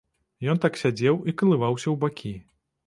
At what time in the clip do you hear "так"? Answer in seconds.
0.63-0.79